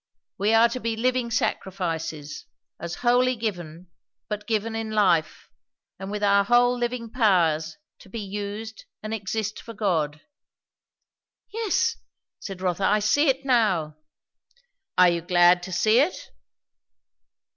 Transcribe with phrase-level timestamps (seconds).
[0.39, 2.47] We are to be living sacrifices,
[2.79, 3.91] as wholly given,
[4.29, 5.51] but given in life,
[5.99, 10.19] and with our whole living powers to be used and exist for God."
[11.53, 11.97] "Yes,"
[12.39, 12.85] said Rotha.
[12.85, 13.95] "I see it now."
[14.97, 16.31] "Are you glad to see it?"